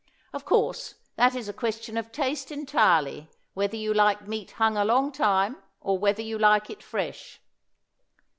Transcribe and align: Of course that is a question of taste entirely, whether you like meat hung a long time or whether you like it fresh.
Of 0.33 0.45
course 0.45 0.95
that 1.15 1.35
is 1.35 1.47
a 1.47 1.53
question 1.53 1.95
of 1.95 2.11
taste 2.11 2.51
entirely, 2.51 3.29
whether 3.53 3.75
you 3.75 3.93
like 3.93 4.27
meat 4.27 4.49
hung 4.53 4.75
a 4.75 4.83
long 4.83 5.11
time 5.11 5.57
or 5.79 5.95
whether 5.99 6.23
you 6.23 6.39
like 6.39 6.71
it 6.71 6.81
fresh. 6.81 7.39